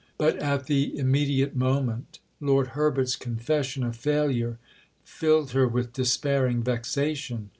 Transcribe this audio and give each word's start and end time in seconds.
But, 0.17 0.37
at 0.37 0.65
the 0.65 0.97
immediate 0.97 1.55
moment, 1.55 2.17
Lord 2.39 2.69
Herbert's 2.69 3.15
confession 3.15 3.83
of 3.83 3.95
failure 3.95 4.57
filled 5.03 5.51
her 5.51 5.67
with 5.67 5.93
despairing 5.93 6.63
vexation. 6.63 7.49